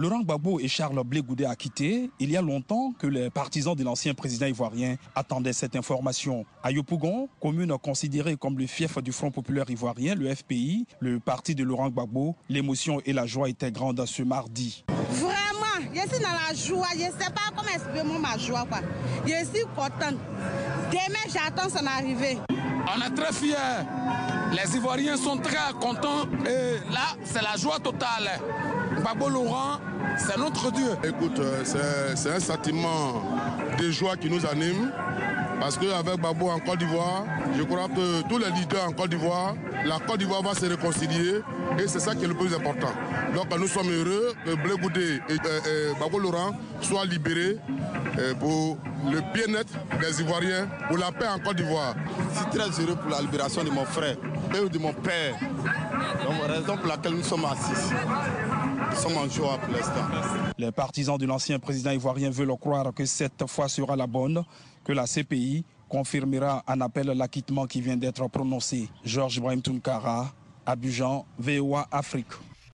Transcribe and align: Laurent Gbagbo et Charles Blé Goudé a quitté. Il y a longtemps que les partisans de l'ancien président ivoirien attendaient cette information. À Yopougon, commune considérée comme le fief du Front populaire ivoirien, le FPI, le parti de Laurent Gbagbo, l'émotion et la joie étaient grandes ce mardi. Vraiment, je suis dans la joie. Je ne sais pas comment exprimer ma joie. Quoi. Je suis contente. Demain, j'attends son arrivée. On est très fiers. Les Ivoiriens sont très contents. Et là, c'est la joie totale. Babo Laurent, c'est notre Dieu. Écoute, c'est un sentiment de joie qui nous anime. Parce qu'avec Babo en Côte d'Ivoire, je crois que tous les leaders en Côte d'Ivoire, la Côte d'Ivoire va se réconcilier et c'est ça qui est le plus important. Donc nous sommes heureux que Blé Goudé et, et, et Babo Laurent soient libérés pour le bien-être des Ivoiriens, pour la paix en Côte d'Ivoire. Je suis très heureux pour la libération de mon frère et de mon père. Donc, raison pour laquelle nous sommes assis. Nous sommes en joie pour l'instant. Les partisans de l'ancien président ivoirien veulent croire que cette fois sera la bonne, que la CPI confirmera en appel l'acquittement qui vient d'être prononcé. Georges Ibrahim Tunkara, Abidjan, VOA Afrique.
Laurent 0.00 0.20
Gbagbo 0.20 0.58
et 0.60 0.66
Charles 0.66 1.04
Blé 1.04 1.20
Goudé 1.20 1.44
a 1.44 1.54
quitté. 1.54 2.10
Il 2.18 2.30
y 2.30 2.36
a 2.38 2.40
longtemps 2.40 2.94
que 2.98 3.06
les 3.06 3.28
partisans 3.28 3.74
de 3.74 3.84
l'ancien 3.84 4.14
président 4.14 4.46
ivoirien 4.46 4.96
attendaient 5.14 5.52
cette 5.52 5.76
information. 5.76 6.46
À 6.62 6.70
Yopougon, 6.70 7.28
commune 7.38 7.76
considérée 7.76 8.34
comme 8.38 8.58
le 8.58 8.66
fief 8.66 8.96
du 9.02 9.12
Front 9.12 9.30
populaire 9.30 9.68
ivoirien, 9.68 10.14
le 10.14 10.34
FPI, 10.34 10.86
le 11.00 11.20
parti 11.20 11.54
de 11.54 11.64
Laurent 11.64 11.90
Gbagbo, 11.90 12.34
l'émotion 12.48 13.02
et 13.04 13.12
la 13.12 13.26
joie 13.26 13.50
étaient 13.50 13.70
grandes 13.70 14.02
ce 14.06 14.22
mardi. 14.22 14.86
Vraiment, 15.10 15.92
je 15.92 16.00
suis 16.00 16.22
dans 16.22 16.30
la 16.30 16.54
joie. 16.54 16.88
Je 16.94 17.04
ne 17.04 17.10
sais 17.10 17.30
pas 17.34 17.50
comment 17.54 17.68
exprimer 17.68 18.18
ma 18.18 18.38
joie. 18.38 18.64
Quoi. 18.70 18.80
Je 19.26 19.44
suis 19.44 19.66
contente. 19.76 20.18
Demain, 20.90 21.28
j'attends 21.28 21.68
son 21.68 21.84
arrivée. 21.84 22.38
On 22.48 23.02
est 23.02 23.14
très 23.14 23.34
fiers. 23.34 23.84
Les 24.50 24.76
Ivoiriens 24.76 25.18
sont 25.18 25.36
très 25.36 25.74
contents. 25.78 26.24
Et 26.46 26.90
là, 26.90 27.18
c'est 27.22 27.42
la 27.42 27.56
joie 27.58 27.78
totale. 27.78 28.40
Babo 29.02 29.28
Laurent, 29.28 29.78
c'est 30.18 30.36
notre 30.36 30.70
Dieu. 30.72 30.90
Écoute, 31.04 31.40
c'est 31.64 32.30
un 32.30 32.40
sentiment 32.40 33.22
de 33.78 33.90
joie 33.90 34.16
qui 34.16 34.28
nous 34.28 34.44
anime. 34.46 34.92
Parce 35.60 35.76
qu'avec 35.76 36.20
Babo 36.20 36.48
en 36.48 36.58
Côte 36.58 36.78
d'Ivoire, 36.78 37.24
je 37.56 37.62
crois 37.62 37.88
que 37.88 38.22
tous 38.28 38.38
les 38.38 38.50
leaders 38.50 38.88
en 38.88 38.92
Côte 38.92 39.10
d'Ivoire, 39.10 39.54
la 39.84 39.98
Côte 39.98 40.18
d'Ivoire 40.18 40.42
va 40.42 40.54
se 40.54 40.64
réconcilier 40.66 41.40
et 41.78 41.86
c'est 41.86 42.00
ça 42.00 42.14
qui 42.14 42.24
est 42.24 42.28
le 42.28 42.34
plus 42.34 42.54
important. 42.54 42.90
Donc 43.34 43.46
nous 43.58 43.68
sommes 43.68 43.90
heureux 43.90 44.32
que 44.44 44.54
Blé 44.54 44.74
Goudé 44.80 45.20
et, 45.28 45.32
et, 45.32 45.36
et 45.36 46.00
Babo 46.00 46.18
Laurent 46.18 46.52
soient 46.80 47.04
libérés 47.04 47.58
pour 48.38 48.78
le 49.10 49.20
bien-être 49.32 49.72
des 50.00 50.20
Ivoiriens, 50.20 50.68
pour 50.88 50.98
la 50.98 51.12
paix 51.12 51.28
en 51.28 51.38
Côte 51.38 51.56
d'Ivoire. 51.56 51.94
Je 52.32 52.38
suis 52.38 52.50
très 52.50 52.82
heureux 52.82 52.96
pour 52.96 53.10
la 53.10 53.20
libération 53.20 53.62
de 53.64 53.70
mon 53.70 53.84
frère 53.84 54.16
et 54.54 54.68
de 54.68 54.78
mon 54.78 54.92
père. 54.92 55.38
Donc, 56.24 56.42
raison 56.48 56.76
pour 56.76 56.86
laquelle 56.86 57.14
nous 57.14 57.22
sommes 57.22 57.44
assis. 57.44 57.92
Nous 58.90 58.96
sommes 58.96 59.16
en 59.16 59.28
joie 59.28 59.58
pour 59.58 59.72
l'instant. 59.72 60.04
Les 60.58 60.72
partisans 60.72 61.16
de 61.16 61.26
l'ancien 61.26 61.58
président 61.58 61.90
ivoirien 61.92 62.30
veulent 62.30 62.56
croire 62.58 62.92
que 62.94 63.04
cette 63.06 63.46
fois 63.46 63.68
sera 63.68 63.96
la 63.96 64.06
bonne, 64.06 64.42
que 64.84 64.92
la 64.92 65.04
CPI 65.06 65.49
confirmera 65.88 66.62
en 66.66 66.80
appel 66.80 67.06
l'acquittement 67.08 67.66
qui 67.66 67.80
vient 67.80 67.96
d'être 67.96 68.28
prononcé. 68.28 68.88
Georges 69.04 69.36
Ibrahim 69.38 69.60
Tunkara, 69.60 70.32
Abidjan, 70.64 71.26
VOA 71.38 71.86
Afrique. 71.90 72.32